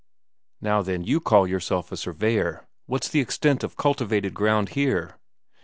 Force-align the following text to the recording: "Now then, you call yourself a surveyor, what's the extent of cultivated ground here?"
"Now 0.61 0.81
then, 0.81 1.03
you 1.03 1.19
call 1.19 1.45
yourself 1.47 1.91
a 1.91 1.95
surveyor, 1.95 2.67
what's 2.87 3.07
the 3.07 3.19
extent 3.19 3.63
of 3.63 3.77
cultivated 3.77 4.33
ground 4.33 4.69
here?" 4.69 5.19